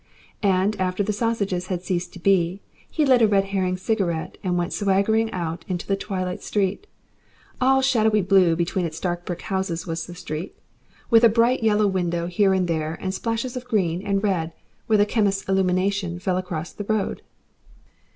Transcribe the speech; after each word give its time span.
And 0.41 0.75
after 0.81 1.03
the 1.03 1.13
sausages 1.13 1.67
had 1.67 1.83
ceased 1.83 2.11
to 2.13 2.19
be, 2.19 2.59
he 2.89 3.05
lit 3.05 3.21
a 3.21 3.27
Red 3.27 3.45
Herring 3.53 3.77
cigarette 3.77 4.39
and 4.43 4.57
went 4.57 4.73
swaggering 4.73 5.31
out 5.31 5.63
into 5.67 5.85
the 5.85 5.95
twilight 5.95 6.41
street. 6.41 6.87
All 7.61 7.83
shadowy 7.83 8.23
blue 8.23 8.55
between 8.55 8.83
its 8.83 8.99
dark 8.99 9.25
brick 9.27 9.43
houses, 9.43 9.85
was 9.85 10.07
the 10.07 10.15
street, 10.15 10.57
with 11.11 11.23
a 11.23 11.29
bright 11.29 11.61
yellow 11.61 11.85
window 11.85 12.25
here 12.25 12.51
and 12.51 12.67
there 12.67 12.97
and 12.99 13.13
splashes 13.13 13.55
of 13.55 13.67
green 13.67 14.01
and 14.01 14.23
red 14.23 14.53
where 14.87 14.97
the 14.97 15.05
chemist's 15.05 15.47
illumination 15.47 16.17
fell 16.17 16.37
across 16.37 16.73
the 16.73 16.85
road. 16.85 17.21